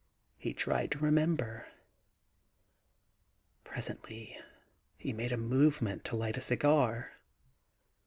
He 0.35 0.55
tried 0.55 0.89
to 0.93 0.97
remember.... 0.97 1.67
Presently 3.63 4.35
he 4.97 5.13
made 5.13 5.31
a 5.31 5.37
movement 5.37 6.03
to 6.05 6.15
light 6.15 6.37
a 6.37 6.41
cigar. 6.41 7.19